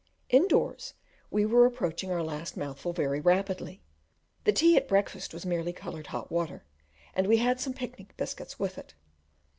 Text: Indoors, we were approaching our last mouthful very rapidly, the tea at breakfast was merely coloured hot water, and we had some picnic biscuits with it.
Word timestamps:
Indoors, 0.31 0.95
we 1.29 1.45
were 1.45 1.67
approaching 1.67 2.09
our 2.11 2.23
last 2.23 2.57
mouthful 2.57 2.91
very 2.91 3.19
rapidly, 3.19 3.83
the 4.45 4.51
tea 4.51 4.75
at 4.75 4.87
breakfast 4.87 5.31
was 5.31 5.45
merely 5.45 5.73
coloured 5.73 6.07
hot 6.07 6.31
water, 6.31 6.63
and 7.13 7.27
we 7.27 7.37
had 7.37 7.59
some 7.59 7.73
picnic 7.75 8.17
biscuits 8.17 8.57
with 8.57 8.79
it. 8.79 8.95